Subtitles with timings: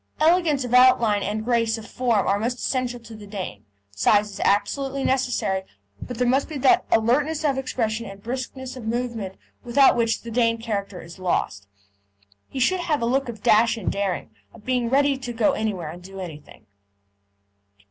[0.19, 4.39] Elegance of outline and grace of form are most essential to a Dane; size is
[4.39, 5.61] absolutely necessary;
[6.01, 10.31] but there must be that alertness of expression and briskness of movement without which the
[10.31, 11.67] Dane character is lost.
[12.49, 15.91] He should have a look of dash and daring, of being ready to go anywhere
[15.91, 16.65] and do anything.